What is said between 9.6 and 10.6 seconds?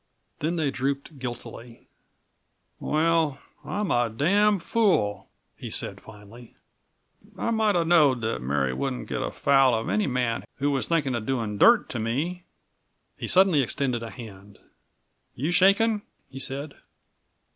of any man